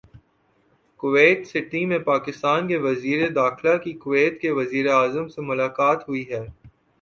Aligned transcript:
Kuwait 0.99 1.39
City 1.47 1.81
میں 1.85 1.99
پاکستان 2.07 2.67
کے 2.67 2.77
وزیر 2.87 3.27
داخلہ 3.33 3.75
کی 3.83 3.93
کویت 4.03 4.41
کے 4.41 4.51
وزیراعظم 4.51 5.27
سے 5.27 5.41
ملاقات 5.43 6.07
ہوئی 6.09 6.29
ہے 6.31 6.45